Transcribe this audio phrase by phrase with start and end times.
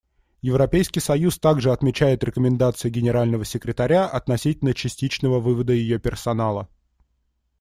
[0.41, 6.67] Европейский союз также отмечает рекомендации Генерального секретаря относительно частичного вывода ее персонала.